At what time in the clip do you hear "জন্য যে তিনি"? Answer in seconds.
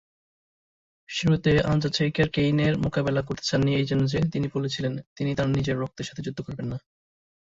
3.85-4.47